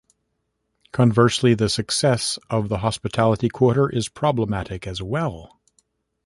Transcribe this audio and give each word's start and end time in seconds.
Conversely 0.91 1.53
the 1.53 1.69
success 1.69 2.39
of 2.49 2.69
the 2.69 2.79
hospitality 2.79 3.49
quarter 3.49 3.87
is 3.87 4.09
problematic 4.09 4.87
as 4.87 4.99
well. 4.99 5.61